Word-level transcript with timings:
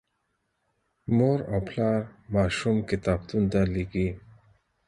مور 1.15 1.39
او 1.51 1.59
پلار 1.67 1.99
ماشوم 2.33 2.77
کتابتون 2.89 3.43
ته 3.51 3.59
لیږي. 3.73 4.07